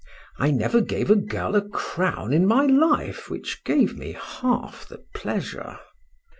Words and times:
I 0.39 0.49
never 0.49 0.81
gave 0.81 1.11
a 1.11 1.15
girl 1.15 1.55
a 1.55 1.61
crown 1.61 2.33
in 2.33 2.47
my 2.47 2.65
life 2.65 3.29
which 3.29 3.63
gave 3.63 3.95
me 3.95 4.17
half 4.19 4.87
the 4.89 5.05
pleasure. 5.13 5.77